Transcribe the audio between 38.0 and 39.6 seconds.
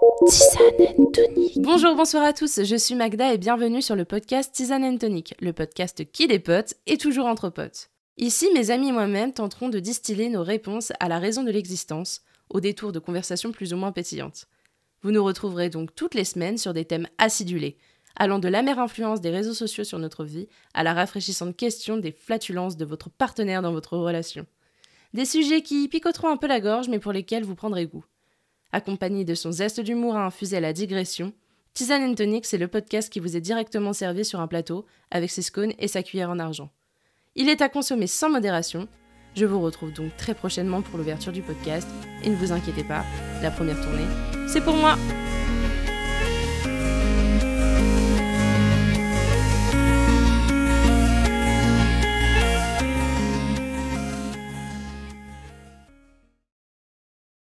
sans modération. Je vous